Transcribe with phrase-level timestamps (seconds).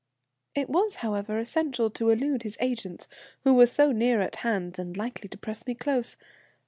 [0.55, 3.07] "It was, however, essential to elude his agents,
[3.43, 6.17] who were so near at hand and likely to press me close.